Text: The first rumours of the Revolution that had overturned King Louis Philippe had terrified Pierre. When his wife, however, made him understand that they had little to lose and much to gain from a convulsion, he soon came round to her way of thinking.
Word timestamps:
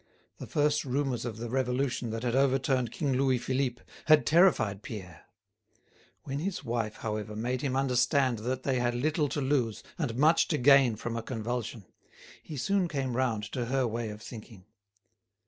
The 0.39 0.47
first 0.47 0.83
rumours 0.83 1.25
of 1.25 1.37
the 1.37 1.47
Revolution 1.47 2.09
that 2.09 2.23
had 2.23 2.35
overturned 2.35 2.91
King 2.91 3.13
Louis 3.13 3.37
Philippe 3.37 3.83
had 4.05 4.25
terrified 4.25 4.81
Pierre. 4.81 5.27
When 6.23 6.39
his 6.39 6.63
wife, 6.63 6.95
however, 6.95 7.35
made 7.35 7.61
him 7.61 7.75
understand 7.75 8.39
that 8.39 8.63
they 8.63 8.79
had 8.79 8.95
little 8.95 9.29
to 9.29 9.41
lose 9.41 9.83
and 9.99 10.15
much 10.15 10.47
to 10.47 10.57
gain 10.57 10.95
from 10.95 11.15
a 11.15 11.21
convulsion, 11.21 11.85
he 12.41 12.57
soon 12.57 12.87
came 12.87 13.15
round 13.15 13.43
to 13.51 13.65
her 13.65 13.85
way 13.85 14.09
of 14.09 14.23
thinking. 14.23 14.65